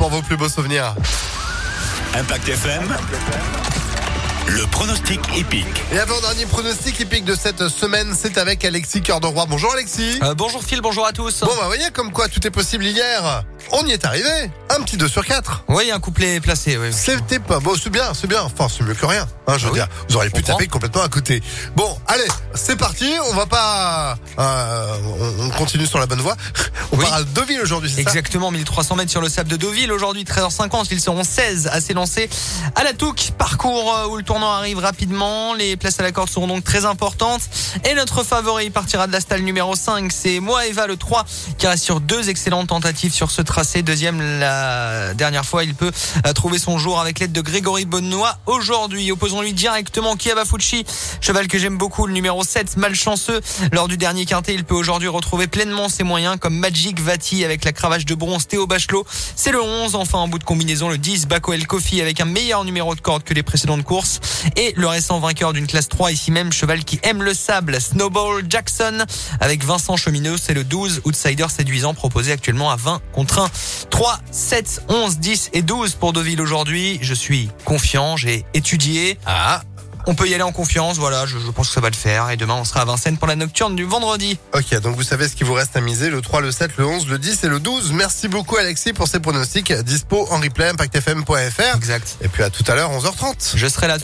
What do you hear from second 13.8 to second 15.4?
y est arrivé. Un petit 2 sur